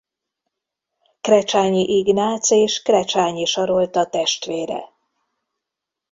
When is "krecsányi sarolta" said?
2.81-4.05